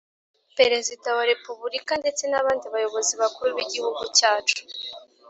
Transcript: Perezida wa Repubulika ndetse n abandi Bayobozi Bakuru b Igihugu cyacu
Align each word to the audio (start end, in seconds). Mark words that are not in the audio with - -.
Perezida 0.57 1.07
wa 1.17 1.23
Repubulika 1.31 1.91
ndetse 2.01 2.23
n 2.27 2.33
abandi 2.41 2.65
Bayobozi 2.73 3.13
Bakuru 3.21 3.49
b 3.57 3.59
Igihugu 3.65 4.01
cyacu 4.17 4.59